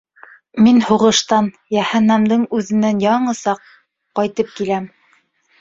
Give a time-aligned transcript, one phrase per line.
[0.67, 1.49] Мин һуғыштан...
[1.77, 3.63] йәһәннәмдең үҙенән яңы саҡ...
[4.21, 4.93] ҡайтып киләм.